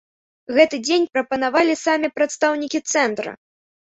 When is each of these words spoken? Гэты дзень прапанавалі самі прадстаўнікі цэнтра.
Гэты 0.55 0.77
дзень 0.85 1.05
прапанавалі 1.17 1.75
самі 1.85 2.09
прадстаўнікі 2.17 2.79
цэнтра. 2.95 3.31